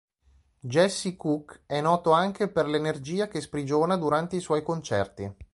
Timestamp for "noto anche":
1.79-2.47